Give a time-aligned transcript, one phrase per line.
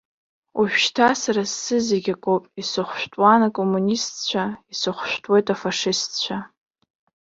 [0.59, 6.37] Ожәшьҭа сара сзы зегьы акоуп исхәышәтәуан акоммунистцәа, исхәышәтәуеит афашистцәа.